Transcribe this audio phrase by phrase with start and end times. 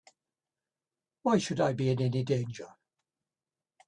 [1.21, 2.73] Why should I be in any danger?